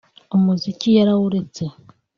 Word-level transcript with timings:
umuziki 0.35 0.87
yarawuretse 0.97 1.63